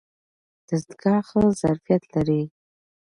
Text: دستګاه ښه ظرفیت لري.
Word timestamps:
دستګاه 0.67 1.21
ښه 1.27 1.41
ظرفیت 1.61 2.03
لري. 2.13 2.41